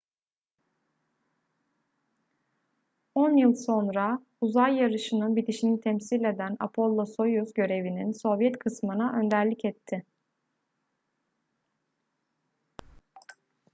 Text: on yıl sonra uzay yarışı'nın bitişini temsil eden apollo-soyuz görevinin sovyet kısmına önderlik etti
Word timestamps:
on 3.15 3.37
yıl 3.37 3.53
sonra 3.55 4.21
uzay 4.41 4.75
yarışı'nın 4.75 5.35
bitişini 5.35 5.81
temsil 5.81 6.23
eden 6.23 6.55
apollo-soyuz 6.59 7.53
görevinin 7.55 8.11
sovyet 8.11 8.59
kısmına 8.59 9.13
önderlik 9.19 9.65
etti 9.65 10.05